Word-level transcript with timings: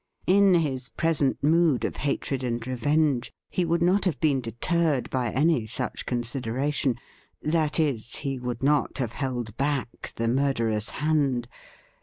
In 0.25 0.55
his 0.55 0.89
present 0.89 1.43
mood 1.43 1.85
of 1.85 1.97
hatred 1.97 2.43
and 2.43 2.65
revenge 2.65 3.31
he 3.51 3.63
would 3.65 3.83
not 3.83 4.05
have 4.05 4.19
been 4.19 4.41
deterred 4.41 5.11
by 5.11 5.29
any 5.29 5.67
such 5.67 6.07
consideration— 6.07 6.95
that 7.53 7.79
is, 7.79 8.15
he 8.15 8.39
would 8.39 8.63
not 8.63 8.97
have 8.97 9.11
held 9.11 9.55
back 9.57 10.11
the 10.15 10.27
murderous 10.27 10.89
hand. 11.05 11.47